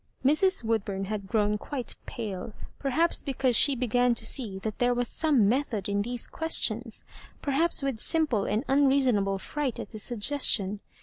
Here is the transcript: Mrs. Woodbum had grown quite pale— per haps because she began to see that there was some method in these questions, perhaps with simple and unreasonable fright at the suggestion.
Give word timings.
Mrs. 0.25 0.63
Woodbum 0.63 1.05
had 1.05 1.27
grown 1.27 1.59
quite 1.59 1.95
pale— 2.07 2.53
per 2.79 2.89
haps 2.89 3.21
because 3.21 3.55
she 3.55 3.75
began 3.75 4.15
to 4.15 4.25
see 4.25 4.57
that 4.57 4.79
there 4.79 4.95
was 4.95 5.07
some 5.07 5.47
method 5.47 5.87
in 5.87 6.01
these 6.01 6.25
questions, 6.25 7.05
perhaps 7.43 7.83
with 7.83 7.99
simple 7.99 8.45
and 8.45 8.65
unreasonable 8.67 9.37
fright 9.37 9.79
at 9.79 9.91
the 9.91 9.99
suggestion. 9.99 10.79